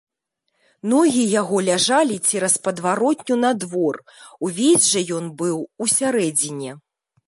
[0.93, 3.95] Ногі яго ляжалі цераз падваротню на двор,
[4.49, 6.71] увесь жа ён быў у сярэдзіне.